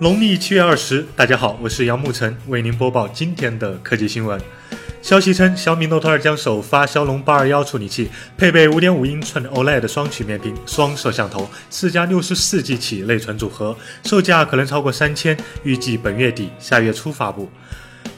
[0.00, 4.40] 农历七月二十，大家好，我是杨沐晨，为您播报今天的科技新闻。
[5.02, 17.50] 消息称，小米 Note 2将首发骁龙八二幺处理器，配备五点五英寸 OLED 双曲面屏、双摄像头，四加六十四 G 起内存组合，售价可能超过三千，预计本月底下月初发布。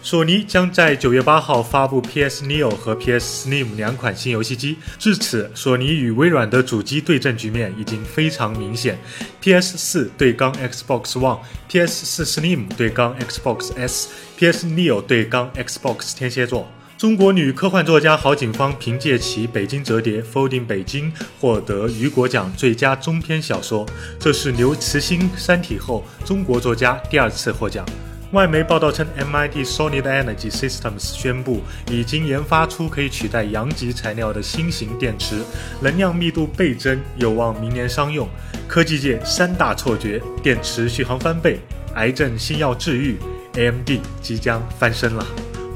[0.02, 4.78] 索尼将在九月八号发布 PS Neo 和 PS Slim 两款新游戏机。
[4.98, 8.98] 至此，索尼与微软的主机对阵局面已经非常明显
[9.42, 16.66] ：PS 四对刚 Xbox One，PS 四 Slim 对刚 Xbox S，PS Neo 对刚 Xbox 天蝎座。
[16.96, 23.86] 中国女科幻作家郝景芳凭借其《北京折叠》（Folding 北京）获得雨果奖最佳中篇小说，
[24.18, 27.84] 这是刘慈欣《三体》后中国作家第二次获奖。
[28.32, 35.42] 外媒报道称，MIT Sony 的 Energy Systems 宣布已经研发出可以取代阳极材料的新型电池，
[35.80, 38.28] 能量密度倍增，有望明年商用。
[38.68, 41.58] 科技界三大错觉：电池续航翻倍，
[41.96, 43.18] 癌症新药治愈
[43.54, 43.90] ，AMD
[44.22, 45.26] 即将翻身了。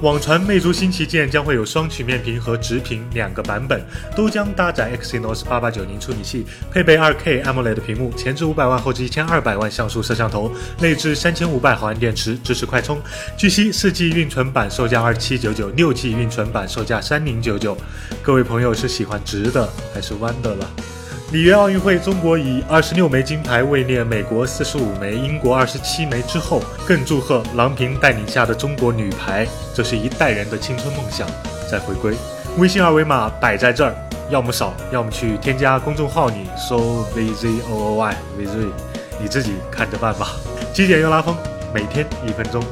[0.05, 3.83] 网传魅族新旗舰将会有双曲面屏和直屏两个版本，
[4.15, 13.01] 都将搭载 Exynos 8890处理器，配备 2K AMOLED 屏幕，前置500万后置1200万像素摄像头，内置3500毫安电池，支持快充。
[13.35, 17.75] 据悉，4G 运存版售价 2799，6G 运存版售价3099。
[18.23, 20.71] 各位朋友是喜欢直的还是弯的了？
[21.33, 31.27] 里约奥运会，中国以二十六枚金牌位列美国四十五枚、英国二十七枚之后，更祝贺郎平带领下的中国女排，这是一代人的青春梦想
[31.69, 32.15] 在回归。
[32.59, 33.95] 微信二维码摆在这儿，
[34.31, 38.69] 要么扫，要么去添加公众号里搜 VZOOY VZ，
[39.21, 40.37] 你自己看着办吧。
[40.73, 41.37] 极简又拉风，
[41.75, 42.63] 每天一分钟。